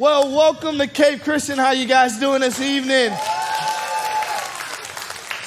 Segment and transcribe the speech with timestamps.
[0.00, 1.58] Well, welcome to Cape Christian.
[1.58, 3.14] How you guys doing this evening?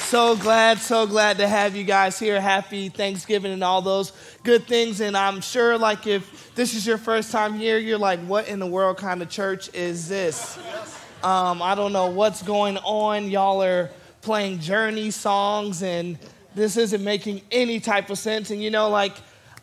[0.04, 2.40] So glad, so glad to have you guys here.
[2.40, 4.12] Happy Thanksgiving and all those
[4.44, 5.00] good things.
[5.00, 8.60] And I'm sure, like, if this is your first time here, you're like, what in
[8.60, 10.56] the world kind of church is this?
[11.24, 13.32] Um, I don't know what's going on.
[13.32, 13.90] Y'all are
[14.22, 16.16] playing Journey songs, and
[16.54, 18.52] this isn't making any type of sense.
[18.52, 19.16] And, you know, like,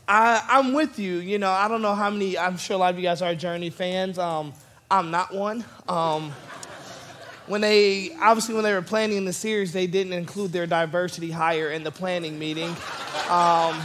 [0.06, 1.20] I, I'm with you.
[1.20, 3.34] You know, I don't know how many, I'm sure a lot of you guys are
[3.36, 4.20] Journey fans.
[4.20, 4.52] Um,
[4.92, 5.64] I'm not one.
[5.88, 6.34] Um,
[7.48, 11.72] when they obviously when they were planning the series, they didn't include their diversity hire
[11.72, 12.72] in the planning meeting.
[13.30, 13.80] Um,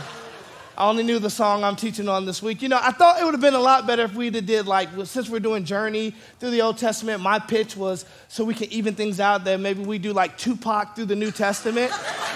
[0.77, 2.61] I only knew the song I'm teaching on this week.
[2.61, 4.89] You know, I thought it would have been a lot better if we did like
[5.05, 7.23] since we're doing Journey through the Old Testament.
[7.23, 9.45] My pitch was so we can even things out.
[9.45, 11.93] That maybe we do like Tupac through the New Testament.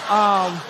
[0.08, 0.60] Um,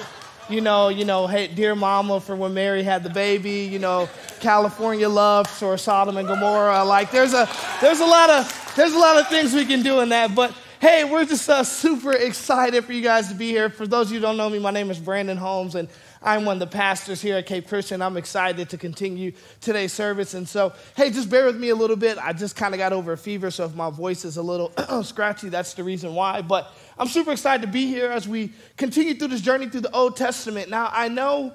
[0.51, 4.09] you know, you know, hey, dear mama for when Mary had the baby, you know,
[4.41, 6.85] California love for Sodom and Gomorrah.
[6.85, 7.49] Like there's a
[7.81, 10.55] there's a lot of there's a lot of things we can do in that, but
[10.81, 13.69] hey, we're just uh, super excited for you guys to be here.
[13.69, 15.89] For those of you who don't know me, my name is Brandon Holmes, and
[16.23, 18.01] I'm one of the pastors here at Cape Christian.
[18.01, 20.33] I'm excited to continue today's service.
[20.33, 22.17] And so, hey, just bear with me a little bit.
[22.17, 24.73] I just kind of got over a fever, so if my voice is a little
[25.03, 26.41] scratchy, that's the reason why.
[26.41, 29.91] But I'm super excited to be here as we continue through this journey through the
[29.91, 30.69] Old Testament.
[30.69, 31.55] Now, I know,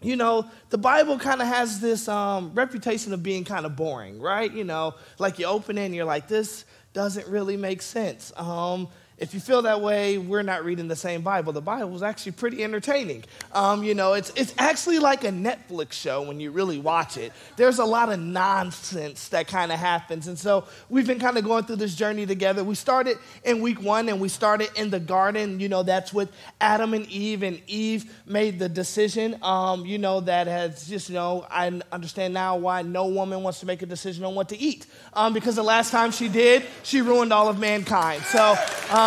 [0.00, 4.20] you know, the Bible kind of has this um, reputation of being kind of boring,
[4.20, 4.50] right?
[4.52, 8.32] You know, like you open it and you're like, this doesn't really make sense.
[8.36, 8.86] Um,
[9.18, 11.52] if you feel that way, we're not reading the same Bible.
[11.52, 13.24] The Bible is actually pretty entertaining.
[13.52, 17.32] Um, you know, it's, it's actually like a Netflix show when you really watch it.
[17.56, 20.28] There's a lot of nonsense that kind of happens.
[20.28, 22.62] And so we've been kind of going through this journey together.
[22.62, 25.60] We started in week one and we started in the garden.
[25.60, 30.20] You know, that's with Adam and Eve, and Eve made the decision, um, you know,
[30.20, 33.86] that has just, you know, I understand now why no woman wants to make a
[33.86, 34.86] decision on what to eat.
[35.14, 38.22] Um, because the last time she did, she ruined all of mankind.
[38.24, 38.54] So,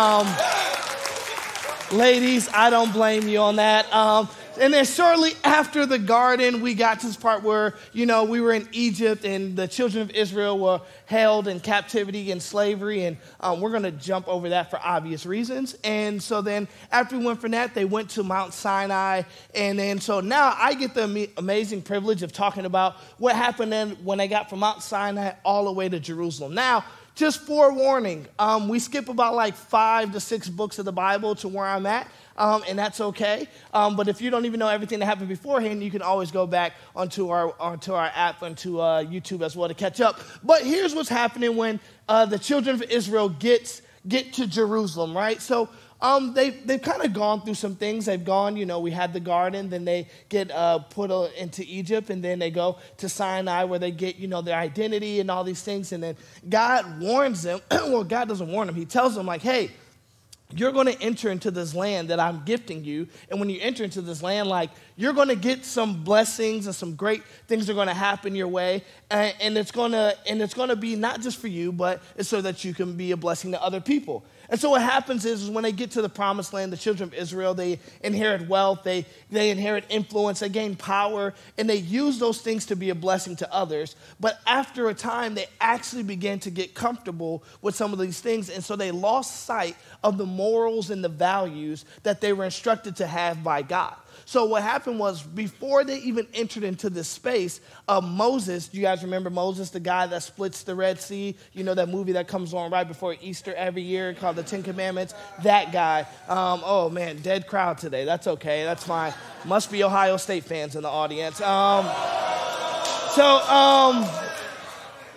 [0.00, 0.26] um,
[1.92, 3.92] ladies, I don't blame you on that.
[3.92, 8.24] Um, and then shortly after the garden, we got to this part where, you know,
[8.24, 13.04] we were in Egypt and the children of Israel were held in captivity and slavery.
[13.04, 15.76] And um, we're going to jump over that for obvious reasons.
[15.84, 19.22] And so then after we went from that, they went to Mount Sinai.
[19.54, 23.90] And then so now I get the amazing privilege of talking about what happened then
[24.02, 26.54] when they got from Mount Sinai all the way to Jerusalem.
[26.54, 26.84] Now,
[27.20, 31.48] just forewarning, um, we skip about like five to six books of the Bible to
[31.48, 32.08] where I'm at,
[32.38, 33.46] um, and that's okay.
[33.74, 36.46] Um, but if you don't even know everything that happened beforehand, you can always go
[36.46, 40.18] back onto our, onto our app, onto uh, YouTube as well to catch up.
[40.42, 41.78] But here's what's happening when
[42.08, 45.42] uh, the children of Israel gets, get to Jerusalem, right?
[45.42, 45.68] So
[46.02, 48.06] um, they, they've kind of gone through some things.
[48.06, 51.62] They've gone, you know, we had the garden, then they get uh, put uh, into
[51.66, 55.30] Egypt, and then they go to Sinai where they get, you know, their identity and
[55.30, 55.92] all these things.
[55.92, 56.16] And then
[56.48, 59.70] God warns them, well, God doesn't warn them, He tells them, like, hey,
[60.52, 63.06] you're going to enter into this land that I'm gifting you.
[63.30, 66.74] And when you enter into this land, like, you're going to get some blessings and
[66.74, 68.82] some great things are going to happen your way.
[69.10, 72.02] And, and it's going to, and it's going to be not just for you, but
[72.16, 74.24] it's so that you can be a blessing to other people.
[74.50, 77.08] And so what happens is, is when they get to the promised land, the children
[77.08, 82.18] of Israel, they inherit wealth, they, they inherit influence, they gain power, and they use
[82.18, 83.94] those things to be a blessing to others.
[84.18, 88.50] But after a time, they actually began to get comfortable with some of these things.
[88.50, 92.96] And so they lost sight of the morals and the values that they were instructed
[92.96, 93.94] to have by God.
[94.30, 98.84] So what happened was before they even entered into this space, uh, Moses, do you
[98.84, 101.34] guys remember Moses, the guy that splits the Red Sea?
[101.52, 104.62] You know that movie that comes on right before Easter every year called The Ten
[104.62, 105.14] Commandments?
[105.42, 106.06] That guy.
[106.28, 108.04] Um, oh man, dead crowd today.
[108.04, 108.62] That's okay.
[108.62, 109.12] That's fine.
[109.46, 111.40] Must be Ohio State fans in the audience.
[111.40, 111.86] Um,
[113.16, 114.06] so um,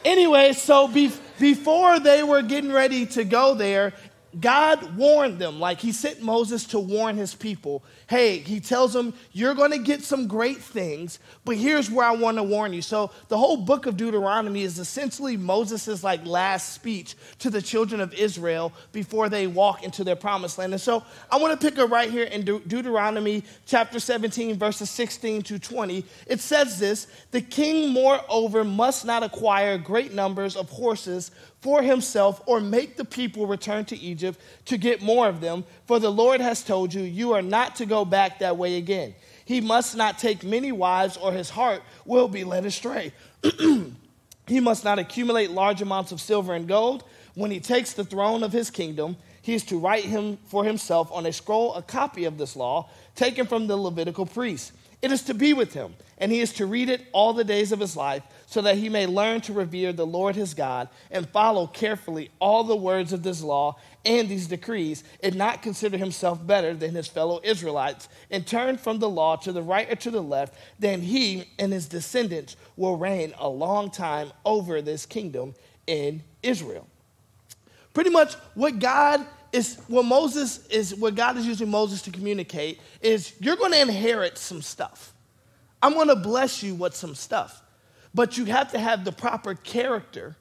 [0.04, 3.94] anyway, so be- before they were getting ready to go there,
[4.39, 7.83] God warned them, like he sent Moses to warn his people.
[8.13, 12.12] Hey, he tells them, You're going to get some great things, but here's where I
[12.12, 12.81] want to warn you.
[12.81, 18.00] So, the whole book of Deuteronomy is essentially Moses' like last speech to the children
[18.00, 20.72] of Israel before they walk into their promised land.
[20.72, 24.90] And so, I want to pick up right here in De- Deuteronomy chapter 17, verses
[24.90, 26.06] 16 to 20.
[26.28, 32.42] It says this The king, moreover, must not acquire great numbers of horses for himself
[32.46, 36.39] or make the people return to Egypt to get more of them, for the Lord
[36.39, 39.16] has told you, you are not to go back that way again.
[39.45, 43.12] He must not take many wives, or his heart will be led astray.
[44.48, 47.04] he must not accumulate large amounts of silver and gold.
[47.36, 51.12] When he takes the throne of his kingdom, he is to write him for himself
[51.12, 55.22] on a scroll a copy of this law taken from the Levitical priests It is
[55.24, 57.98] to be with him, and he is to read it all the days of his
[57.98, 62.29] life, so that he may learn to revere the Lord his God and follow carefully
[62.38, 66.94] all the words of this law and these decrees, and not consider himself better than
[66.94, 70.53] his fellow Israelites, and turn from the law to the right or to the left,
[70.77, 75.55] then he and his descendants will reign a long time over this kingdom
[75.88, 76.88] in Israel.
[77.95, 82.79] Pretty much what God is what Moses is what God is using Moses to communicate
[83.01, 85.11] is you're going to inherit some stuff.
[85.81, 87.62] I'm going to bless you with some stuff.
[88.13, 90.36] But you have to have the proper character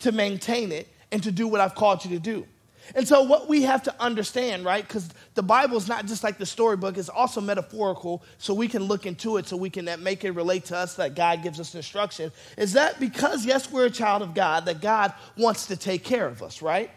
[0.00, 2.46] to maintain it and to do what I've called you to do.
[2.94, 6.38] And so, what we have to understand, right, because the Bible is not just like
[6.38, 9.98] the storybook, it's also metaphorical, so we can look into it, so we can uh,
[9.98, 13.86] make it relate to us, that God gives us instruction, is that because, yes, we're
[13.86, 16.90] a child of God, that God wants to take care of us, right?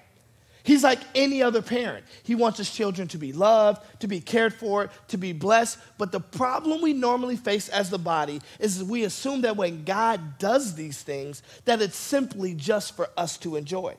[0.64, 2.06] He's like any other parent.
[2.24, 5.80] He wants his children to be loved, to be cared for, to be blessed.
[5.98, 10.38] But the problem we normally face as the body is we assume that when God
[10.38, 13.96] does these things, that it's simply just for us to enjoy.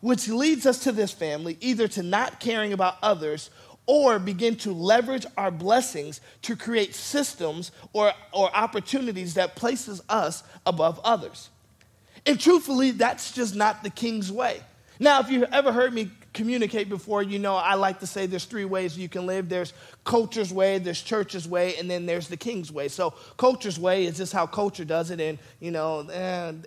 [0.00, 3.50] Which leads us to this family either to not caring about others
[3.84, 10.42] or begin to leverage our blessings to create systems or, or opportunities that places us
[10.64, 11.50] above others.
[12.24, 14.60] And truthfully, that's just not the king's way.
[15.00, 18.44] Now, if you've ever heard me communicate before, you know I like to say there's
[18.44, 19.72] three ways you can live there's
[20.04, 22.88] culture's way, there's church's way, and then there's the king's way.
[22.88, 26.06] So, culture's way is just how culture does it, and you know,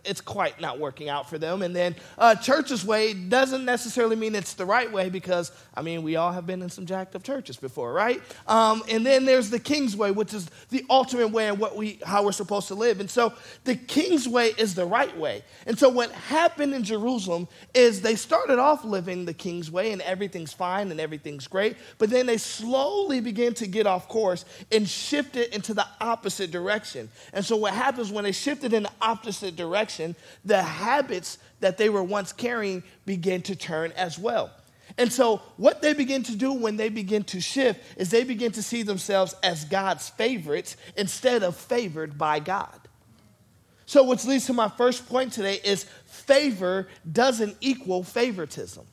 [0.06, 1.62] it's quite not working out for them.
[1.62, 6.04] And then uh, church's way doesn't necessarily mean it's the right way because, I mean,
[6.04, 8.22] we all have been in some jacked up churches before, right?
[8.48, 12.00] Um, and then there's the king's way, which is the ultimate way and what we,
[12.06, 13.00] how we're supposed to live.
[13.00, 13.34] And so,
[13.64, 15.44] the king's way is the right way.
[15.66, 20.02] And so, what happened in Jerusalem is they started off living the king's way, and
[20.02, 24.88] everything's fine and everything's great, but then they slowly begin to get off course and
[24.88, 27.10] shift it into the opposite direction.
[27.34, 30.16] And so, what happens when they shift it in the opposite direction,
[30.46, 34.52] the habits that they were once carrying begin to turn as well.
[34.98, 38.52] And so, what they begin to do when they begin to shift is they begin
[38.54, 42.80] to see themselves as God's favorites instead of favored by God.
[43.86, 48.86] So, which leads to my first point today is favor doesn't equal favoritism.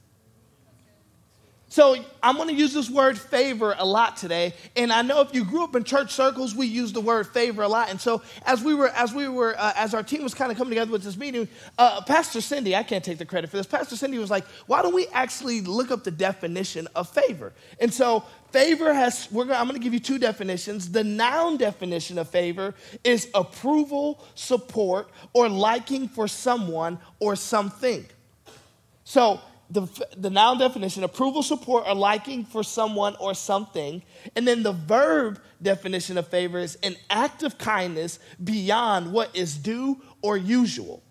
[1.70, 5.32] So I'm going to use this word favor a lot today, and I know if
[5.32, 7.90] you grew up in church circles, we use the word favor a lot.
[7.90, 10.58] And so as we were, as we were, uh, as our team was kind of
[10.58, 11.46] coming together with this meeting,
[11.78, 13.66] uh, Pastor Cindy, I can't take the credit for this.
[13.66, 17.94] Pastor Cindy was like, "Why don't we actually look up the definition of favor?" And
[17.94, 20.90] so favor has, we're gonna, I'm going to give you two definitions.
[20.90, 22.74] The noun definition of favor
[23.04, 28.04] is approval, support, or liking for someone or something.
[29.04, 29.86] So the,
[30.16, 34.02] the noun definition approval, support, or liking for someone or something.
[34.34, 39.56] And then the verb definition of favor is an act of kindness beyond what is
[39.56, 41.02] due or usual.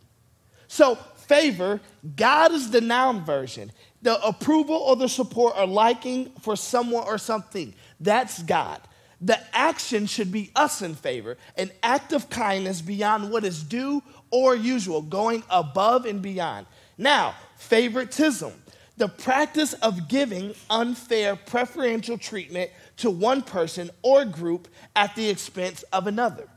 [0.67, 1.79] So, favor,
[2.15, 3.71] God is the noun version.
[4.01, 8.81] The approval or the support or liking for someone or something, that's God.
[9.21, 14.01] The action should be us in favor, an act of kindness beyond what is due
[14.31, 16.67] or usual, going above and beyond.
[16.97, 18.53] Now, favoritism,
[18.97, 25.83] the practice of giving unfair preferential treatment to one person or group at the expense
[25.93, 26.47] of another.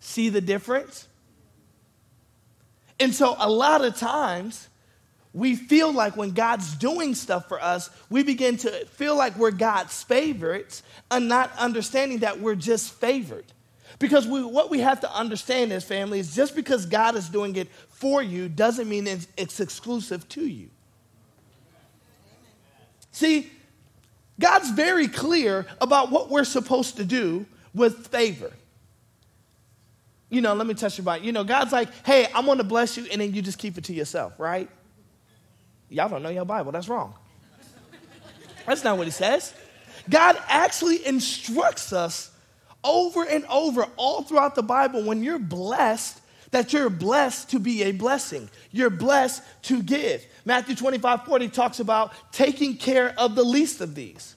[0.00, 1.06] See the difference?
[2.98, 4.68] And so, a lot of times,
[5.32, 9.50] we feel like when God's doing stuff for us, we begin to feel like we're
[9.50, 13.44] God's favorites and not understanding that we're just favored.
[13.98, 17.56] Because we, what we have to understand as family is just because God is doing
[17.56, 20.70] it for you doesn't mean it's, it's exclusive to you.
[23.10, 23.50] See,
[24.38, 28.52] God's very clear about what we're supposed to do with favor.
[30.30, 31.24] You know, let me touch your body.
[31.24, 33.84] You know, God's like, hey, I'm to bless you, and then you just keep it
[33.84, 34.68] to yourself, right?
[35.88, 36.70] Y'all don't know your Bible.
[36.70, 37.14] That's wrong.
[38.66, 39.54] That's not what he says.
[40.08, 42.30] God actually instructs us
[42.84, 46.20] over and over all throughout the Bible when you're blessed,
[46.50, 48.48] that you're blessed to be a blessing.
[48.70, 50.24] You're blessed to give.
[50.44, 54.36] Matthew 25 40 talks about taking care of the least of these.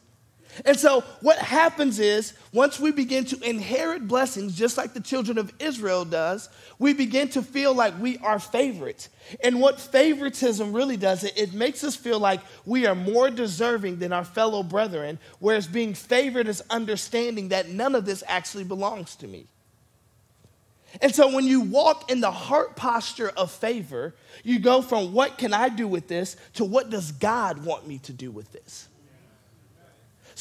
[0.65, 5.37] And so, what happens is, once we begin to inherit blessings, just like the children
[5.37, 9.09] of Israel does, we begin to feel like we are favorites.
[9.43, 13.99] And what favoritism really does, it, it makes us feel like we are more deserving
[13.99, 19.15] than our fellow brethren, whereas being favored is understanding that none of this actually belongs
[19.17, 19.45] to me.
[21.01, 25.37] And so when you walk in the heart posture of favor, you go from what
[25.37, 28.89] can I do with this to what does God want me to do with this?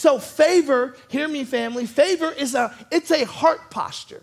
[0.00, 4.23] So favor, hear me family, favor is a it's a heart posture.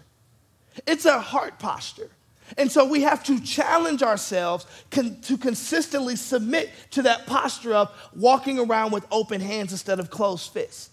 [0.87, 2.09] It's a heart posture.
[2.57, 7.91] And so we have to challenge ourselves con- to consistently submit to that posture of
[8.15, 10.89] walking around with open hands instead of closed fists.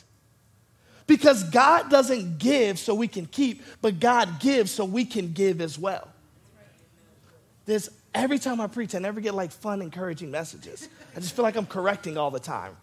[1.07, 5.63] Because God doesn't give so we can keep, but God gives so we can give
[5.63, 6.09] as well.
[7.65, 10.91] There's every time I preach, I never get like fun, encouraging messages.
[11.17, 12.77] I just feel like I'm correcting all the time.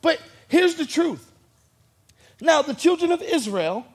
[0.00, 1.30] But here's the truth.
[2.40, 3.86] Now, the children of Israel,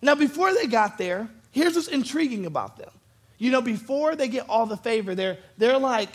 [0.00, 2.90] now before they got there, here's what's intriguing about them.
[3.38, 6.10] You know, before they get all the favor, they're, they're like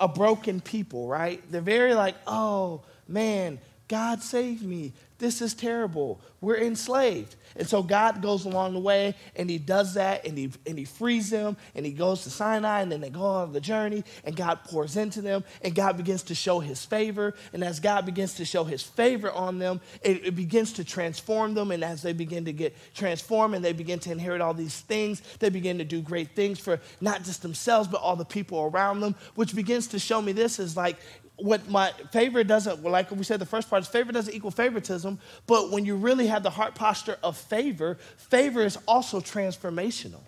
[0.00, 1.42] a broken people, right?
[1.50, 3.58] They're very like, oh, man,
[3.88, 4.92] God saved me.
[5.18, 6.20] This is terrible.
[6.40, 7.34] We're enslaved.
[7.56, 10.84] And so God goes along the way and he does that and he, and he
[10.84, 14.36] frees them and he goes to Sinai and then they go on the journey and
[14.36, 17.34] God pours into them and God begins to show his favor.
[17.52, 21.54] And as God begins to show his favor on them, it, it begins to transform
[21.54, 21.72] them.
[21.72, 25.20] And as they begin to get transformed and they begin to inherit all these things,
[25.40, 29.00] they begin to do great things for not just themselves, but all the people around
[29.00, 30.98] them, which begins to show me this is like
[31.38, 35.18] what my favor doesn't, like we said, the first part is favor doesn't equal favoritism,
[35.46, 40.20] but when you really have the heart posture of favor, favor is also transformational.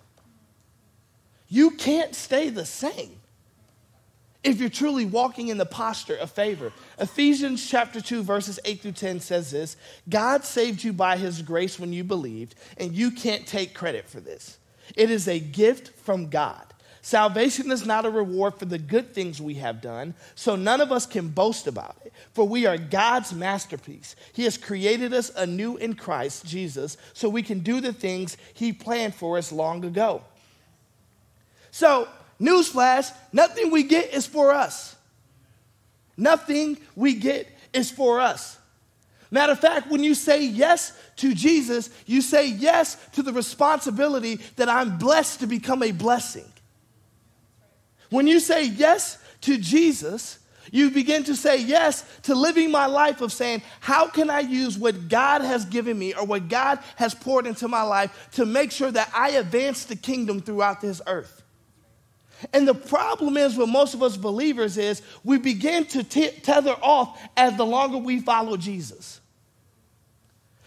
[1.49, 3.11] You can't stay the same
[4.43, 6.71] if you're truly walking in the posture of favor.
[6.97, 9.75] Ephesians chapter 2, verses 8 through 10 says this
[10.07, 14.21] God saved you by his grace when you believed, and you can't take credit for
[14.21, 14.57] this.
[14.95, 16.70] It is a gift from God.
[17.03, 20.91] Salvation is not a reward for the good things we have done, so none of
[20.91, 22.13] us can boast about it.
[22.33, 24.15] For we are God's masterpiece.
[24.33, 28.71] He has created us anew in Christ Jesus so we can do the things He
[28.71, 30.21] planned for us long ago.
[31.71, 32.07] So,
[32.39, 34.95] newsflash nothing we get is for us.
[36.15, 38.59] Nothing we get is for us.
[39.31, 44.35] Matter of fact, when you say yes to Jesus, you say yes to the responsibility
[44.57, 46.45] that I'm blessed to become a blessing.
[48.11, 50.37] When you say yes to Jesus,
[50.69, 54.77] you begin to say yes to living my life of saying, How can I use
[54.77, 58.71] what God has given me or what God has poured into my life to make
[58.71, 61.41] sure that I advance the kingdom throughout this earth?
[62.53, 66.75] And the problem is with most of us believers is we begin to t- tether
[66.81, 69.21] off as the longer we follow Jesus.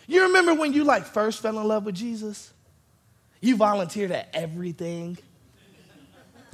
[0.07, 2.53] You remember when you like first fell in love with Jesus?
[3.41, 5.19] You volunteered at everything.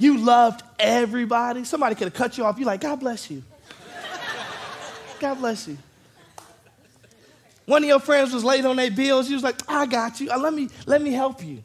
[0.01, 1.63] You loved everybody.
[1.63, 2.57] Somebody could have cut you off.
[2.57, 3.43] You're like, God bless you.
[5.19, 5.77] God bless you.
[7.67, 9.29] One of your friends was late on their bills.
[9.29, 10.31] You was like, I got you.
[10.31, 11.61] Uh, let me, let me help you.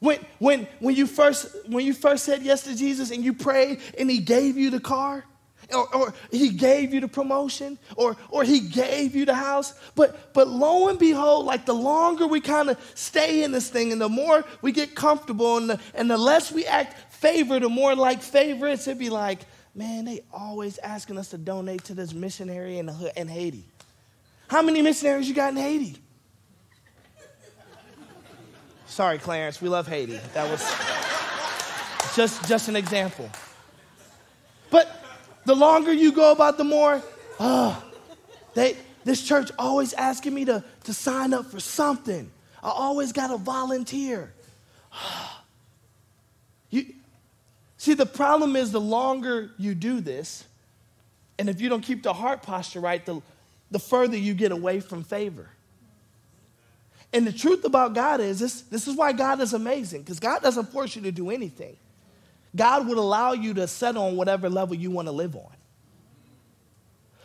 [0.00, 3.80] When, when, when, you first, when you first said yes to Jesus and you prayed
[3.98, 5.24] and he gave you the car,
[5.72, 9.74] or, or, he gave you the promotion, or, or he gave you the house.
[9.94, 13.92] But, but lo and behold, like the longer we kind of stay in this thing
[13.92, 17.70] and the more we get comfortable and the, and the less we act favored or
[17.70, 19.40] more like favorites, it'd be like,
[19.74, 23.64] man, they always asking us to donate to this missionary in, in Haiti.
[24.48, 25.96] How many missionaries you got in Haiti?
[28.86, 30.18] Sorry, Clarence, we love Haiti.
[30.34, 30.60] That was
[32.16, 33.30] just, just an example.
[34.70, 34.99] But
[35.44, 37.02] the longer you go about, the more,
[37.38, 37.82] oh,
[38.54, 42.30] they, this church always asking me to, to sign up for something.
[42.62, 44.32] I always got to volunteer.
[46.72, 46.84] You,
[47.80, 50.44] See, the problem is the longer you do this,
[51.38, 53.22] and if you don't keep the heart posture right, the,
[53.70, 55.48] the further you get away from favor.
[57.14, 60.42] And the truth about God is this, this is why God is amazing, because God
[60.42, 61.74] doesn't force you to do anything.
[62.54, 65.52] God would allow you to settle on whatever level you want to live on.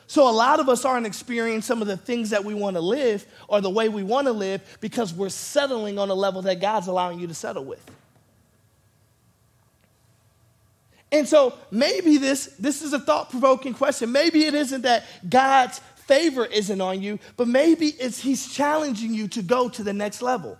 [0.07, 2.81] So, a lot of us aren't experiencing some of the things that we want to
[2.81, 6.61] live or the way we want to live because we're settling on a level that
[6.61, 7.83] God's allowing you to settle with.
[11.11, 14.11] And so maybe this, this is a thought provoking question.
[14.11, 19.27] Maybe it isn't that God's favor isn't on you, but maybe it's He's challenging you
[19.29, 20.57] to go to the next level.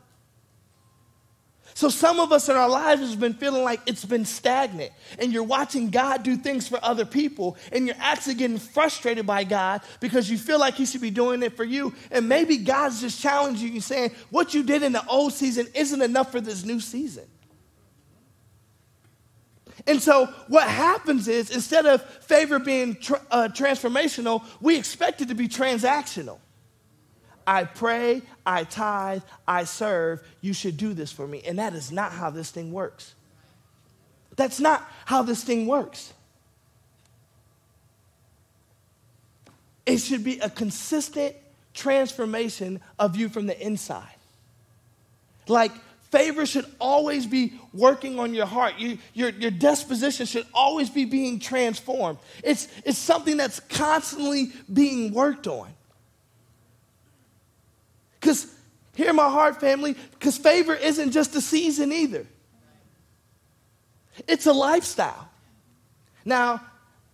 [1.76, 5.34] So some of us in our lives has been feeling like it's been stagnant and
[5.34, 9.82] you're watching God do things for other people and you're actually getting frustrated by God
[10.00, 13.22] because you feel like he should be doing it for you and maybe God's just
[13.22, 16.80] challenging you saying what you did in the old season isn't enough for this new
[16.80, 17.26] season.
[19.86, 25.28] And so, what happens is instead of favor being tra- uh, transformational, we expect it
[25.28, 26.40] to be transactional.
[27.48, 31.42] I pray, I tithe, I serve, you should do this for me.
[31.46, 33.14] And that is not how this thing works.
[34.36, 36.14] That's not how this thing works.
[39.86, 41.36] It should be a consistent
[41.74, 44.08] transformation of you from the inside.
[45.48, 45.72] Like,
[46.10, 48.80] favor should always be working on your heart.
[48.80, 52.18] You, your, your disposition should always be being transformed.
[52.44, 55.75] It's, it's something that's constantly being worked on.
[58.26, 58.48] Because,
[58.96, 62.26] hear my heart, family, because favor isn't just a season either,
[64.28, 65.30] it's a lifestyle.
[66.26, 66.60] Now,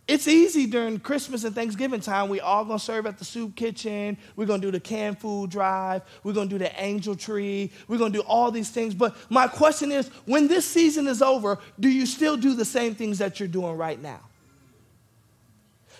[0.07, 2.29] it's easy during Christmas and Thanksgiving time.
[2.29, 4.17] We all gonna serve at the soup kitchen.
[4.37, 6.03] We're gonna do the canned food drive.
[6.23, 7.73] We're gonna do the angel tree.
[7.89, 8.93] We're gonna do all these things.
[8.93, 12.95] But my question is when this season is over, do you still do the same
[12.95, 14.21] things that you're doing right now?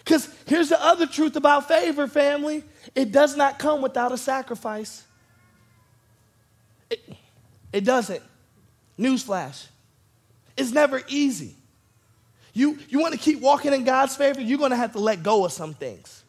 [0.03, 2.63] Because here's the other truth about favor, family
[2.95, 5.03] it does not come without a sacrifice.
[6.89, 6.99] It,
[7.71, 8.21] it doesn't.
[8.99, 9.67] Newsflash.
[10.57, 11.55] It's never easy.
[12.53, 15.23] You, you want to keep walking in God's favor, you're going to have to let
[15.23, 16.23] go of some things.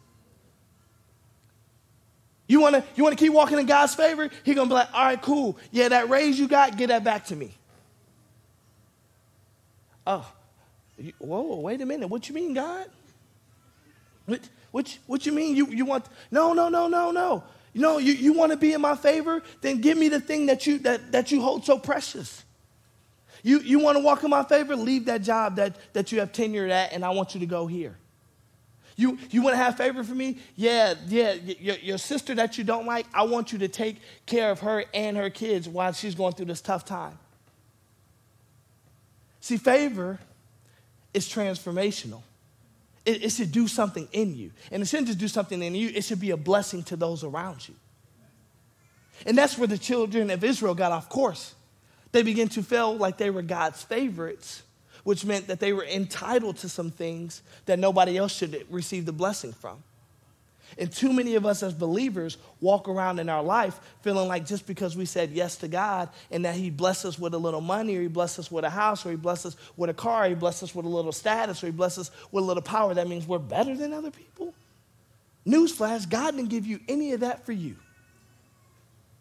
[2.46, 4.28] You want to you want to keep walking in God's favor?
[4.44, 5.56] He's going to be like, all right, cool.
[5.70, 7.54] Yeah, that raise you got, get that back to me.
[10.06, 10.30] Oh,
[11.18, 12.08] whoa, wait a minute.
[12.08, 12.86] What you mean, God?
[14.26, 15.56] What, what, what you mean?
[15.56, 17.44] You, you want, no, no, no, no, no.
[17.74, 19.42] Know, you, you want to be in my favor?
[19.62, 22.44] Then give me the thing that you, that, that you hold so precious.
[23.42, 24.76] You, you want to walk in my favor?
[24.76, 27.66] Leave that job that, that you have tenure at, and I want you to go
[27.66, 27.96] here.
[28.94, 30.38] You, you want to have favor for me?
[30.54, 31.34] Yeah, yeah.
[31.82, 35.16] Your sister that you don't like, I want you to take care of her and
[35.16, 37.18] her kids while she's going through this tough time.
[39.40, 40.20] See, favor
[41.14, 42.22] is transformational.
[43.04, 44.52] It, it should do something in you.
[44.70, 47.24] And it shouldn't just do something in you, it should be a blessing to those
[47.24, 47.74] around you.
[49.26, 51.54] And that's where the children of Israel got off course.
[52.10, 54.62] They began to feel like they were God's favorites,
[55.04, 59.12] which meant that they were entitled to some things that nobody else should receive the
[59.12, 59.82] blessing from.
[60.78, 64.66] And too many of us as believers walk around in our life feeling like just
[64.66, 67.96] because we said yes to God and that He blessed us with a little money,
[67.96, 70.28] or He blessed us with a house, or He blessed us with a car, or
[70.30, 72.94] He blessed us with a little status, or He blessed us with a little power,
[72.94, 74.54] that means we're better than other people.
[75.46, 77.76] Newsflash God didn't give you any of that for you.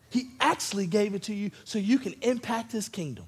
[0.09, 3.25] He actually gave it to you so you can impact his kingdom.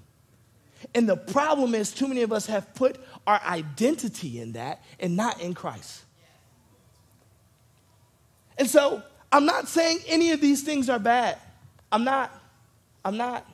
[0.94, 5.16] And the problem is, too many of us have put our identity in that and
[5.16, 6.04] not in Christ.
[8.58, 11.40] And so, I'm not saying any of these things are bad.
[11.92, 12.32] I'm not.
[13.04, 13.46] I'm not.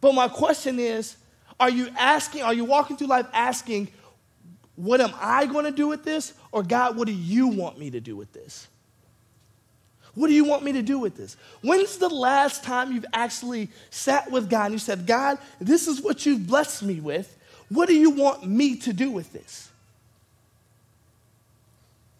[0.00, 1.16] But my question is
[1.60, 3.88] are you asking, are you walking through life asking,
[4.76, 6.34] what am I going to do with this?
[6.52, 8.68] Or God, what do you want me to do with this?
[10.14, 11.36] What do you want me to do with this?
[11.62, 16.00] When's the last time you've actually sat with God and you said, God, this is
[16.00, 17.36] what you've blessed me with.
[17.68, 19.70] What do you want me to do with this?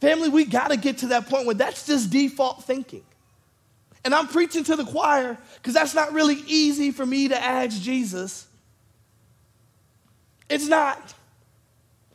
[0.01, 3.03] Family, we got to get to that point where that's just default thinking.
[4.05, 7.81] And I'm preaching to the choir because that's not really easy for me to ask
[7.81, 8.47] Jesus.
[10.49, 11.15] It's not.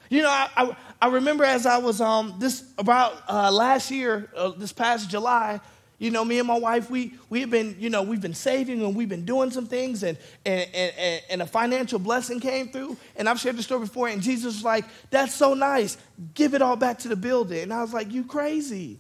[0.09, 4.29] You know, I, I, I remember as I was um, this about uh, last year,
[4.35, 5.59] uh, this past July,
[6.03, 8.93] you know, me and my wife, we, we've been, you know, we've been saving and
[8.93, 12.97] we've been doing some things and, and, and, and a financial blessing came through.
[13.15, 15.97] And I've shared the story before and Jesus was like, that's so nice.
[16.33, 17.63] Give it all back to the building.
[17.63, 18.99] And I was like, you crazy.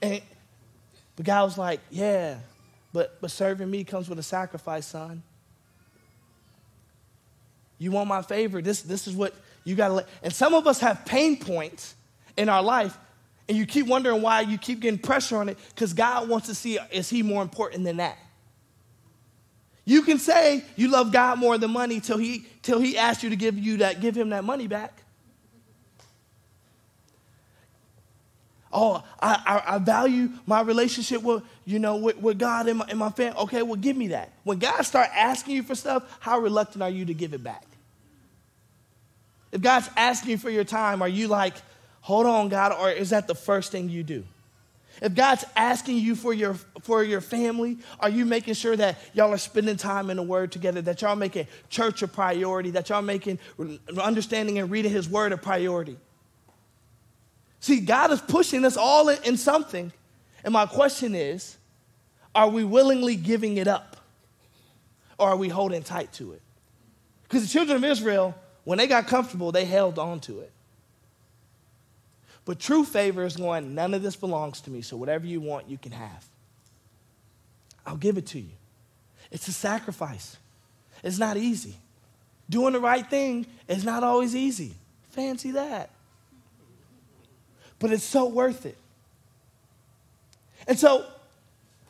[0.00, 0.22] And
[1.16, 2.36] the guy was like, yeah,
[2.92, 5.24] but, but serving me comes with a sacrifice, son.
[7.78, 8.62] You want my favor.
[8.62, 10.08] This, this is what you got to let.
[10.22, 11.96] And some of us have pain points
[12.36, 12.96] in our life
[13.48, 16.54] and you keep wondering why you keep getting pressure on it because God wants to
[16.54, 18.18] see is He more important than that?
[19.84, 23.30] You can say you love God more than money till He till He asks you
[23.30, 25.02] to give you that, give Him that money back.
[28.72, 32.86] Oh, I, I, I value my relationship with you know with, with God and my,
[32.88, 33.38] and my family.
[33.42, 34.32] Okay, well, give me that.
[34.42, 37.64] When God start asking you for stuff, how reluctant are you to give it back?
[39.52, 41.54] If God's asking you for your time, are you like,
[42.06, 44.22] hold on, God, or is that the first thing you do?
[45.02, 49.32] If God's asking you for your, for your family, are you making sure that y'all
[49.32, 53.02] are spending time in the Word together, that y'all making church a priority, that y'all
[53.02, 53.40] making
[54.00, 55.96] understanding and reading His Word a priority?
[57.58, 59.92] See, God is pushing us all in, in something.
[60.44, 61.56] And my question is
[62.36, 63.96] are we willingly giving it up?
[65.18, 66.42] Or are we holding tight to it?
[67.24, 70.52] Because the children of Israel, when they got comfortable, they held on to it.
[72.46, 75.68] But true favor is going, none of this belongs to me, so whatever you want,
[75.68, 76.24] you can have.
[77.84, 78.52] I'll give it to you.
[79.30, 80.36] It's a sacrifice.
[81.02, 81.74] It's not easy.
[82.48, 84.74] Doing the right thing is not always easy.
[85.10, 85.90] Fancy that.
[87.80, 88.78] But it's so worth it.
[90.68, 91.04] And so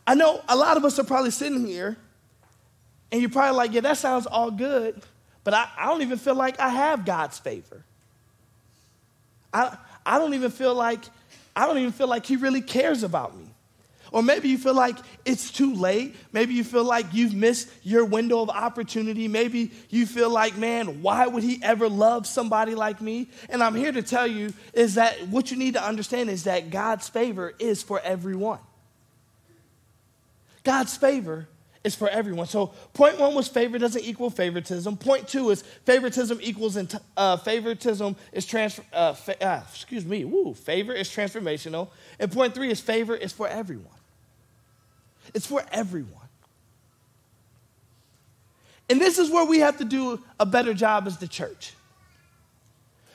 [0.07, 1.97] I know a lot of us are probably sitting here
[3.13, 5.03] and you're probably like, yeah, that sounds all good,
[5.45, 7.85] but I, I don't even feel like I have God's favor.
[9.53, 11.05] I, I don't even feel like
[11.55, 13.47] I don't even feel like he really cares about me.
[14.13, 16.15] Or maybe you feel like it's too late.
[16.33, 19.27] Maybe you feel like you've missed your window of opportunity.
[19.27, 23.29] Maybe you feel like, man, why would he ever love somebody like me?
[23.49, 26.71] And I'm here to tell you is that what you need to understand is that
[26.71, 28.61] God's favor is for everyone.
[30.63, 31.49] God's favor
[31.87, 32.47] is for everyone.
[32.47, 34.97] So point one was favor doesn't equal favoritism.
[34.97, 36.77] Point two is favoritism equals
[37.17, 38.83] uh, favoritism is transfer.
[38.93, 40.25] Uh, fa- uh, excuse me.
[40.25, 40.53] Woo.
[40.53, 41.89] Favor is transformational.
[42.19, 43.87] And point three is favor is for everyone.
[45.33, 46.11] It's for everyone.
[48.91, 51.73] And this is where we have to do a better job as the church.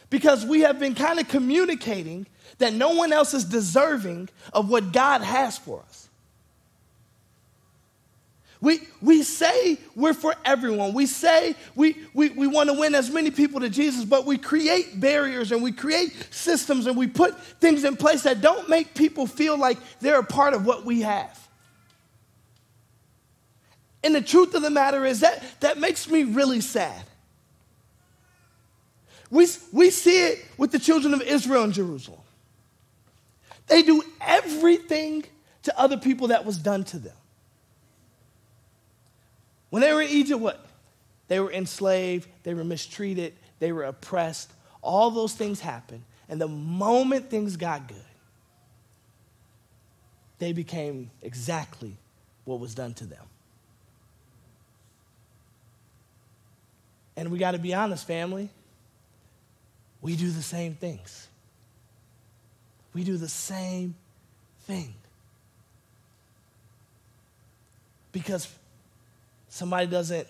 [0.10, 2.26] Because we have been kind of communicating
[2.60, 6.01] that no one else is deserving of what God has for us.
[8.62, 10.94] We, we say we're for everyone.
[10.94, 14.38] We say we, we, we want to win as many people to Jesus, but we
[14.38, 18.94] create barriers and we create systems and we put things in place that don't make
[18.94, 21.40] people feel like they're a part of what we have.
[24.04, 27.04] And the truth of the matter is that that makes me really sad.
[29.32, 32.20] We, we see it with the children of Israel in Jerusalem.
[33.68, 35.24] They do everything
[35.64, 37.16] to other people that was done to them.
[39.72, 40.64] When they were in Egypt, what?
[41.28, 44.52] They were enslaved, they were mistreated, they were oppressed.
[44.84, 46.04] All those things happened.
[46.30, 47.98] And the moment things got good,
[50.40, 51.96] they became exactly
[52.46, 53.26] what was done to them.
[57.16, 58.50] And we got to be honest, family.
[60.02, 61.28] We do the same things.
[62.94, 63.96] We do the same
[64.66, 64.96] thing.
[68.12, 68.54] Because
[69.52, 70.28] somebody doesn't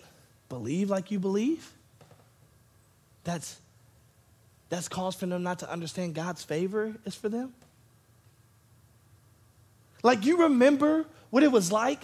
[0.48, 1.72] believe like you believe,
[3.24, 3.56] that's,
[4.68, 7.54] that's cause for them not to understand God's favor is for them.
[10.02, 12.02] Like, you remember what it was like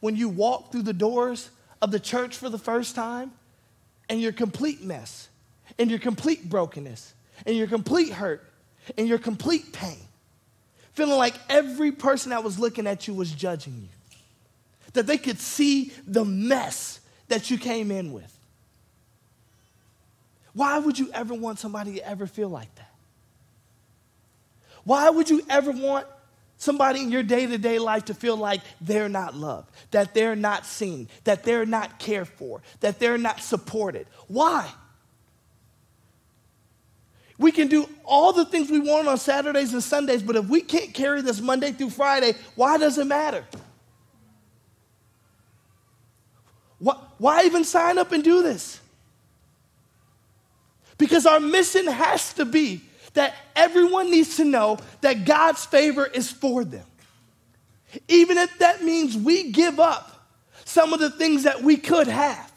[0.00, 1.50] when you walked through the doors
[1.80, 3.32] of the church for the first time
[4.10, 5.30] and your complete mess
[5.78, 7.14] and your complete brokenness
[7.46, 8.44] and your complete hurt
[8.98, 9.96] and your complete pain,
[10.92, 13.97] feeling like every person that was looking at you was judging you
[14.92, 18.34] that they could see the mess that you came in with.
[20.54, 22.90] Why would you ever want somebody to ever feel like that?
[24.84, 26.06] Why would you ever want
[26.56, 30.34] somebody in your day to day life to feel like they're not loved, that they're
[30.34, 34.06] not seen, that they're not cared for, that they're not supported?
[34.26, 34.68] Why?
[37.38, 40.60] We can do all the things we want on Saturdays and Sundays, but if we
[40.60, 43.44] can't carry this Monday through Friday, why does it matter?
[47.18, 48.80] Why even sign up and do this?
[50.96, 52.80] Because our mission has to be
[53.14, 56.84] that everyone needs to know that God's favor is for them.
[58.08, 60.26] Even if that means we give up
[60.64, 62.52] some of the things that we could have.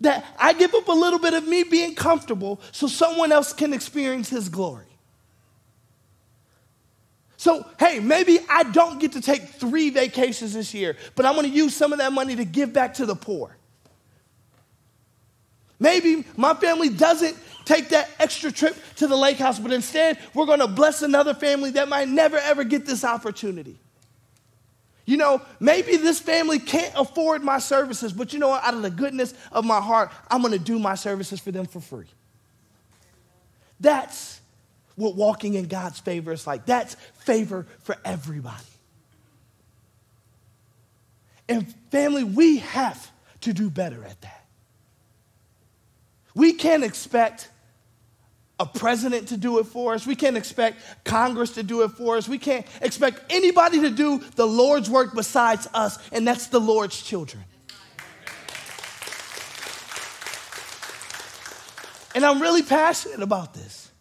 [0.00, 3.72] That I give up a little bit of me being comfortable so someone else can
[3.72, 4.91] experience his glory.
[7.42, 11.48] So, hey, maybe I don't get to take three vacations this year, but I'm gonna
[11.48, 13.56] use some of that money to give back to the poor.
[15.80, 20.46] Maybe my family doesn't take that extra trip to the lake house, but instead we're
[20.46, 23.76] gonna bless another family that might never ever get this opportunity.
[25.04, 28.62] You know, maybe this family can't afford my services, but you know what?
[28.62, 31.80] Out of the goodness of my heart, I'm gonna do my services for them for
[31.80, 32.06] free.
[33.80, 34.41] That's
[34.96, 36.66] what walking in God's favor is like.
[36.66, 38.64] That's favor for everybody.
[41.48, 43.10] And family, we have
[43.42, 44.44] to do better at that.
[46.34, 47.48] We can't expect
[48.58, 50.06] a president to do it for us.
[50.06, 52.28] We can't expect Congress to do it for us.
[52.28, 57.02] We can't expect anybody to do the Lord's work besides us, and that's the Lord's
[57.02, 57.44] children.
[62.14, 63.91] And I'm really passionate about this.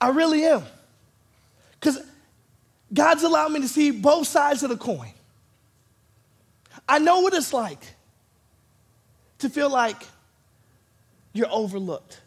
[0.00, 0.62] I really am.
[1.78, 1.98] Because
[2.92, 5.12] God's allowed me to see both sides of the coin.
[6.88, 7.80] I know what it's like
[9.38, 9.96] to feel like
[11.32, 12.20] you're overlooked.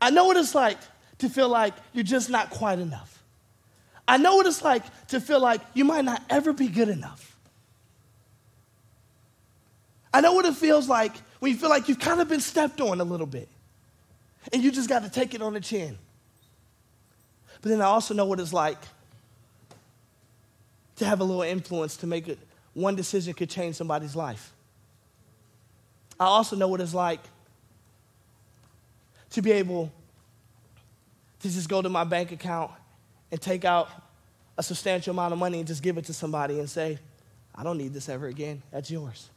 [0.00, 0.78] I know what it's like
[1.18, 3.22] to feel like you're just not quite enough.
[4.06, 7.36] I know what it's like to feel like you might not ever be good enough.
[10.12, 12.80] I know what it feels like when you feel like you've kind of been stepped
[12.80, 13.48] on a little bit
[14.52, 15.98] and you just got to take it on the chin.
[17.64, 18.76] But then I also know what it's like
[20.96, 22.38] to have a little influence to make it,
[22.74, 24.52] one decision could change somebody's life.
[26.20, 27.20] I also know what it's like
[29.30, 29.90] to be able
[31.40, 32.70] to just go to my bank account
[33.32, 33.88] and take out
[34.58, 36.98] a substantial amount of money and just give it to somebody and say,
[37.54, 38.62] I don't need this ever again.
[38.72, 39.30] That's yours.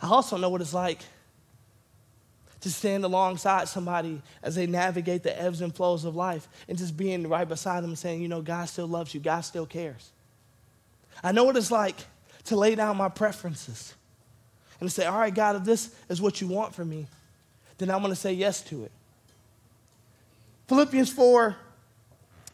[0.00, 1.00] I also know what it's like
[2.60, 6.96] to stand alongside somebody as they navigate the ebbs and flows of life and just
[6.96, 10.10] being right beside them and saying, you know, God still loves you, God still cares.
[11.22, 11.96] I know what it's like
[12.44, 13.94] to lay down my preferences
[14.78, 17.06] and to say, all right, God, if this is what you want from me,
[17.78, 18.92] then I'm going to say yes to it.
[20.68, 21.56] Philippians 4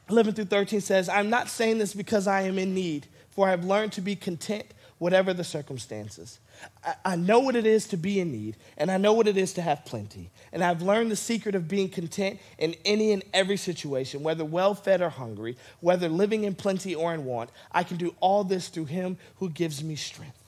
[0.09, 3.51] 11 through 13 says, I'm not saying this because I am in need, for I
[3.51, 4.67] have learned to be content
[4.99, 6.39] whatever the circumstances.
[6.85, 9.37] I, I, know what it is to be in need, and I know what it
[9.37, 10.31] is to have plenty.
[10.53, 14.75] And I've learned the secret of being content in any and every situation, whether well
[14.75, 17.51] fed or hungry, whether living in plenty or in want.
[17.73, 20.39] I can do all this through Him who gives me strength.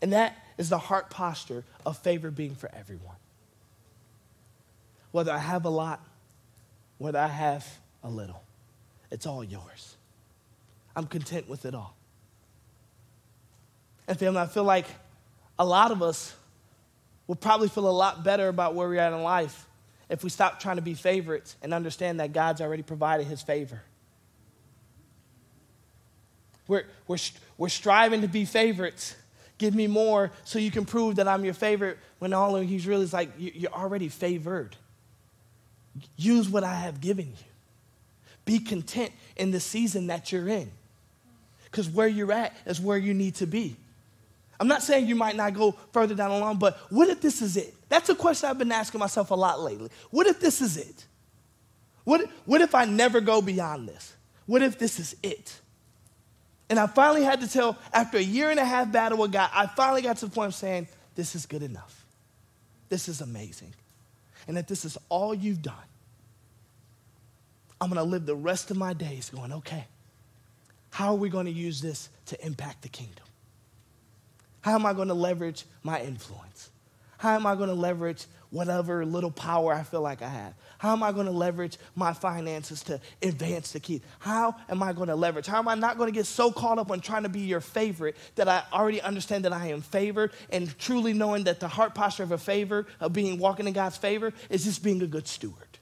[0.00, 3.16] And that is the heart posture of favor being for everyone.
[5.10, 6.00] Whether I have a lot,
[6.96, 7.66] whether I have
[8.02, 8.42] a little,
[9.10, 9.96] it's all yours.
[10.96, 11.94] I'm content with it all.
[14.08, 14.86] And family, I feel like
[15.58, 16.34] a lot of us
[17.26, 19.66] will probably feel a lot better about where we're at in life
[20.08, 23.80] if we stop trying to be favorites and understand that God's already provided his favor.
[26.68, 27.18] We're, we're,
[27.56, 29.16] we're striving to be favorites.
[29.58, 32.86] Give me more so you can prove that I'm your favorite when all of he's
[32.86, 34.76] really is like, you're already favored.
[36.16, 37.44] Use what I have given you.
[38.44, 40.70] Be content in the season that you're in.
[41.64, 43.76] Because where you're at is where you need to be.
[44.62, 47.42] I'm not saying you might not go further down the line, but what if this
[47.42, 47.74] is it?
[47.88, 49.90] That's a question I've been asking myself a lot lately.
[50.12, 51.04] What if this is it?
[52.04, 54.14] What, what if I never go beyond this?
[54.46, 55.58] What if this is it?
[56.70, 59.50] And I finally had to tell, after a year and a half battle with God,
[59.52, 62.06] I finally got to the point of saying, this is good enough.
[62.88, 63.74] This is amazing.
[64.46, 65.74] And if this is all you've done,
[67.80, 69.86] I'm going to live the rest of my days going, okay,
[70.90, 73.24] how are we going to use this to impact the kingdom?
[74.62, 76.70] How am I going to leverage my influence?
[77.18, 80.54] How am I going to leverage whatever little power I feel like I have?
[80.78, 84.02] How am I going to leverage my finances to advance the key?
[84.18, 85.46] How am I going to leverage?
[85.46, 87.60] How am I not going to get so caught up on trying to be your
[87.60, 91.94] favorite that I already understand that I am favored and truly knowing that the heart
[91.94, 95.28] posture of a favor, of being walking in God's favor, is just being a good
[95.28, 95.78] steward.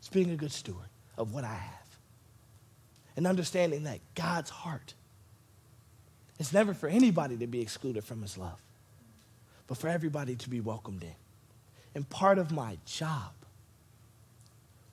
[0.00, 1.98] It's being a good steward of what I have.
[3.16, 4.94] And understanding that God's heart
[6.38, 8.60] it's never for anybody to be excluded from his love,
[9.66, 11.14] but for everybody to be welcomed in.
[11.94, 13.32] And part of my job,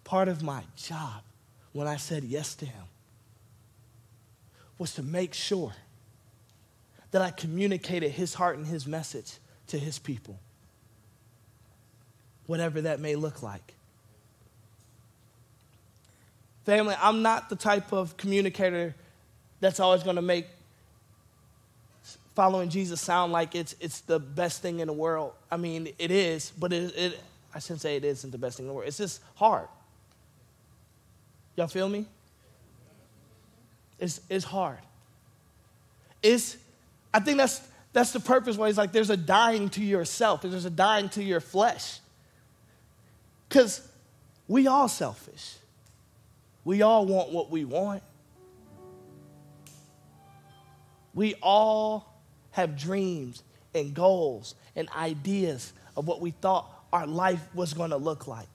[0.04, 1.22] part of my job
[1.74, 2.84] when I said yes to him
[4.78, 5.74] was to make sure
[7.12, 9.34] that I communicated his heart and his message
[9.68, 10.40] to his people,
[12.48, 13.76] whatever that may look like.
[16.66, 18.96] Family, I'm not the type of communicator
[19.60, 20.48] that's always going to make
[22.36, 25.34] following Jesus sound like it's, it's the best thing in the world.
[25.52, 27.20] I mean, it is, but it, it,
[27.54, 28.88] I shouldn't say it isn't the best thing in the world.
[28.88, 29.68] It's just hard.
[31.56, 32.06] Y'all feel me?
[34.00, 34.80] It's, it's hard.
[36.24, 36.58] It's,
[37.14, 40.66] I think that's, that's the purpose why he's like, there's a dying to yourself, there's
[40.66, 42.00] a dying to your flesh.
[43.48, 43.88] Because
[44.48, 45.58] we all selfish.
[46.66, 48.02] We all want what we want.
[51.14, 52.13] We all
[52.54, 53.44] have dreams
[53.76, 58.48] and goals and ideas of what we thought our life was going to look like.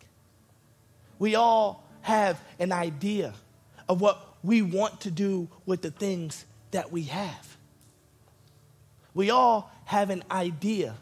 [1.19, 3.35] We all have an idea
[3.89, 7.57] of what we want to do with the things that we have.
[9.15, 10.95] We all have an idea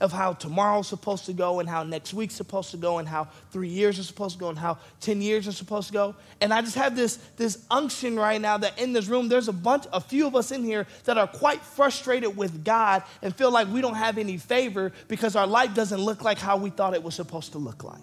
[0.00, 3.26] of how tomorrow's supposed to go and how next week's supposed to go and how
[3.50, 6.14] three years are supposed to go and how 10 years are supposed to go.
[6.40, 9.52] And I just have this, this unction right now that in this room, there's a
[9.52, 13.50] bunch, a few of us in here that are quite frustrated with God and feel
[13.50, 16.94] like we don't have any favor because our life doesn't look like how we thought
[16.94, 17.98] it was supposed to look like.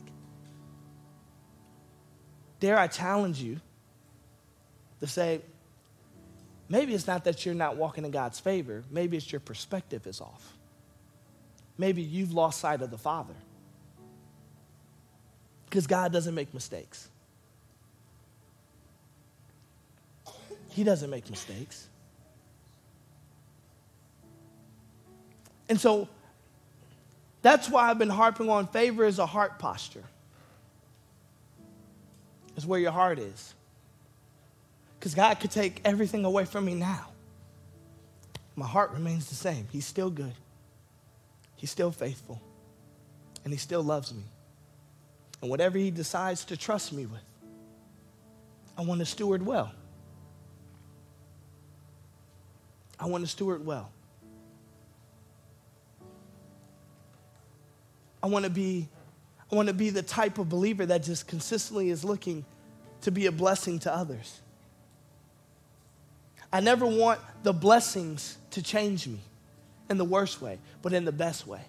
[2.60, 3.62] Dare I challenge you
[5.00, 5.40] to say,
[6.68, 10.20] maybe it's not that you're not walking in God's favor, maybe it's your perspective is
[10.20, 10.55] off
[11.78, 13.34] maybe you've lost sight of the Father.
[15.66, 17.10] Because God doesn't make mistakes.
[20.70, 21.88] He doesn't make mistakes.
[25.70, 26.08] And so
[27.42, 30.04] that's why I've been harping on favor as a heart posture.
[32.56, 33.54] is where your heart is.
[35.00, 37.08] Because God could take everything away from me now.
[38.56, 39.68] My heart remains the same.
[39.72, 40.34] He's still good,
[41.65, 42.39] He's still faithful,
[43.43, 44.21] and He still loves me.
[45.41, 47.23] And whatever He decides to trust me with,
[48.78, 49.71] I want to steward well.
[52.99, 53.89] I want to steward well.
[58.21, 58.88] I want to be
[59.51, 62.45] I want to be the type of believer that just consistently is looking
[63.01, 64.39] to be a blessing to others.
[66.54, 69.17] I never want the blessings to change me
[69.89, 71.62] in the worst way, but in the best way.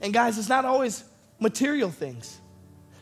[0.00, 1.04] And guys, it's not always
[1.38, 2.40] material things.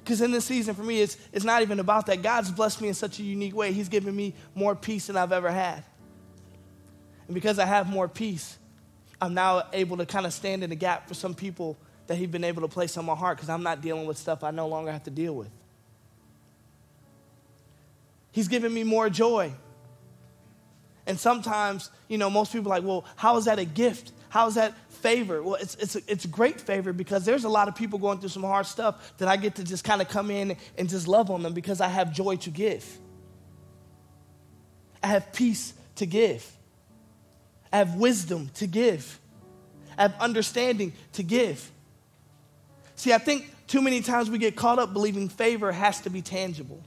[0.02, 2.22] Because in this season, for me, it's, it's not even about that.
[2.22, 3.72] God's blessed me in such a unique way.
[3.72, 5.82] He's given me more peace than I've ever had.
[7.26, 8.58] And because I have more peace,
[9.20, 12.28] I'm now able to kind of stand in the gap for some people that He's
[12.28, 14.68] been able to place on my heart because I'm not dealing with stuff I no
[14.68, 15.48] longer have to deal with.
[18.30, 19.52] He's given me more joy.
[21.06, 24.12] And sometimes, you know, most people are like, well, how is that a gift?
[24.30, 25.42] How is that favor?
[25.42, 28.30] Well, it's, it's, a, it's great favor because there's a lot of people going through
[28.30, 31.30] some hard stuff that I get to just kind of come in and just love
[31.30, 32.84] on them because I have joy to give.
[35.02, 36.50] I have peace to give.
[37.72, 39.20] I have wisdom to give.
[39.98, 41.70] I have understanding to give.
[42.96, 46.22] See, I think too many times we get caught up believing favor has to be
[46.22, 46.82] tangible.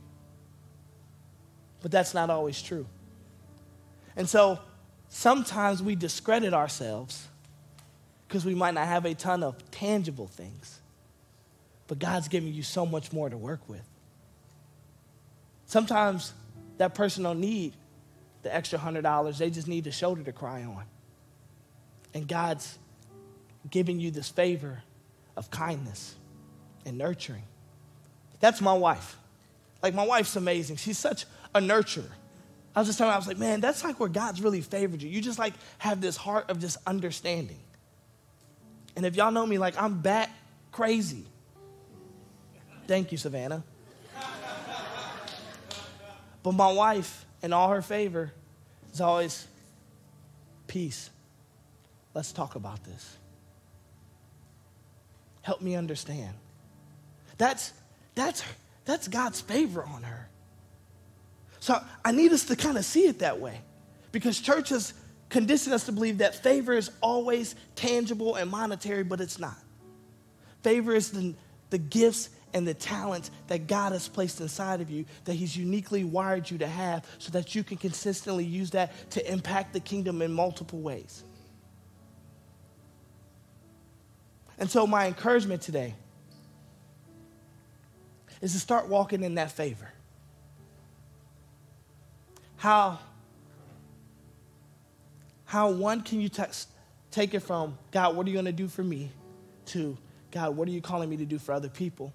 [1.81, 2.87] But that's not always true.
[4.17, 4.59] And so
[5.07, 7.27] sometimes we discredit ourselves
[8.27, 10.81] because we might not have a ton of tangible things.
[11.87, 13.87] But God's giving you so much more to work with.
[15.67, 16.33] Sometimes
[16.77, 17.73] that person don't need
[18.41, 20.83] the extra hundred dollars, they just need a shoulder to cry on.
[22.13, 22.77] And God's
[23.69, 24.81] giving you this favor
[25.35, 26.15] of kindness
[26.85, 27.43] and nurturing.
[28.39, 29.17] That's my wife.
[29.83, 30.77] Like, my wife's amazing.
[30.77, 32.09] She's such a nurturer.
[32.77, 35.09] I was just telling I was like, man, that's like where God's really favored you.
[35.09, 37.57] You just like have this heart of just understanding.
[38.95, 40.29] And if y'all know me, like, I'm bat
[40.71, 41.25] crazy.
[42.85, 43.63] Thank you, Savannah.
[46.43, 48.31] but my wife, in all her favor,
[48.93, 49.47] is always
[50.67, 51.09] peace.
[52.13, 53.17] Let's talk about this.
[55.41, 56.35] Help me understand.
[57.39, 57.73] That's,
[58.13, 58.43] that's,
[58.85, 60.29] that's God's favor on her.
[61.67, 63.59] So I need us to kind of see it that way
[64.13, 64.93] because church has
[65.27, 69.57] conditioned us to believe that favor is always tangible and monetary, but it's not.
[70.63, 71.35] Favor is the,
[71.69, 76.05] the gifts and the talents that God has placed inside of you, that He's uniquely
[76.05, 80.21] wired you to have, so that you can consistently use that to impact the kingdom
[80.21, 81.25] in multiple ways.
[84.57, 85.95] And so, my encouragement today
[88.39, 89.91] is to start walking in that favor.
[92.57, 92.99] How,
[95.45, 96.43] how one, can you t-
[97.11, 99.11] take it from, God, what are you going to do for me,
[99.67, 99.97] to,
[100.31, 102.11] God, what are you calling me to do for other people?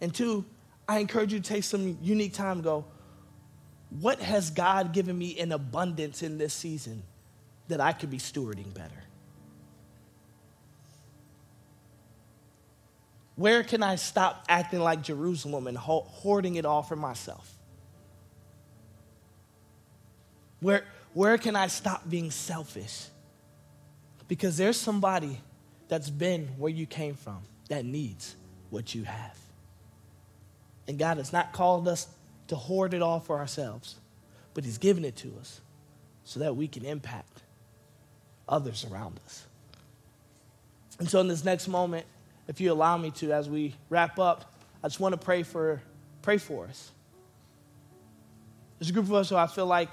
[0.00, 0.44] And two,
[0.86, 2.84] I encourage you to take some unique time and go,
[4.00, 7.02] what has God given me in abundance in this season
[7.68, 8.90] that I could be stewarding better?
[13.36, 17.50] Where can I stop acting like Jerusalem and hoarding it all for myself?
[20.62, 23.06] Where, where can I stop being selfish?
[24.28, 25.40] Because there's somebody
[25.88, 28.36] that's been where you came from that needs
[28.70, 29.36] what you have.
[30.88, 32.06] And God has not called us
[32.46, 33.96] to hoard it all for ourselves,
[34.54, 35.60] but He's given it to us
[36.24, 37.42] so that we can impact
[38.48, 39.44] others around us.
[40.98, 42.06] And so, in this next moment,
[42.46, 45.82] if you allow me to, as we wrap up, I just want to pray for,
[46.22, 46.90] pray for us.
[48.78, 49.90] There's a group of us who I feel like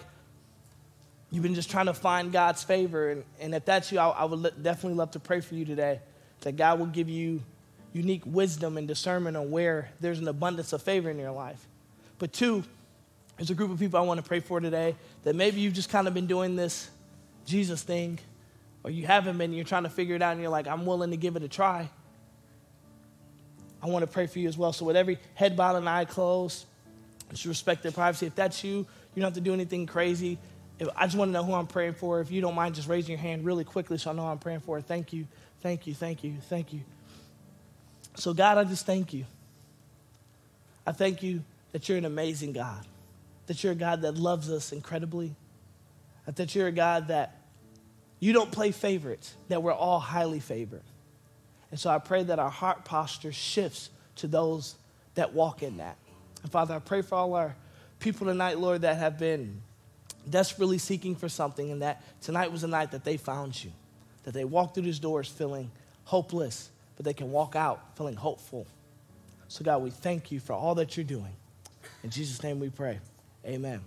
[1.32, 3.12] you've been just trying to find God's favor.
[3.12, 6.00] And, and if that's you, I, I would definitely love to pray for you today
[6.42, 7.42] that God will give you
[7.94, 11.66] unique wisdom and discernment on where there's an abundance of favor in your life.
[12.18, 12.64] But two,
[13.38, 15.90] there's a group of people I want to pray for today that maybe you've just
[15.90, 16.90] kind of been doing this
[17.46, 18.20] Jesus thing,
[18.84, 21.12] or you haven't been, you're trying to figure it out, and you're like, I'm willing
[21.12, 21.90] to give it a try.
[23.82, 24.74] I want to pray for you as well.
[24.74, 26.66] So, with every head bowed and eye closed,
[27.30, 28.26] just respect their privacy.
[28.26, 28.80] If that's you,
[29.16, 30.38] you don't have to do anything crazy.
[30.96, 32.22] I just want to know who I'm praying for.
[32.22, 34.62] If you don't mind just raising your hand really quickly so I know I'm praying
[34.62, 34.80] for.
[34.82, 35.28] Thank you,
[35.62, 36.82] thank you, thank you, thank you.
[38.16, 39.26] So, God, I just thank you.
[40.86, 42.86] I thank you that you're an amazing God,
[43.48, 45.36] that you're a God that loves us incredibly,
[46.26, 47.36] that you're a God that
[48.20, 50.84] you don't play favorites, that we're all highly favored.
[51.72, 54.76] And so I pray that our heart posture shifts to those
[55.16, 55.98] that walk in that.
[56.42, 57.56] And Father, I pray for all our
[58.00, 59.62] people tonight, Lord, that have been
[60.28, 63.72] desperately seeking for something, and that tonight was the night that they found you,
[64.24, 65.70] that they walked through these doors feeling
[66.06, 68.66] hopeless, but they can walk out feeling hopeful.
[69.48, 71.34] So, God, we thank you for all that you're doing.
[72.04, 73.00] In Jesus' name we pray.
[73.46, 73.82] Amen.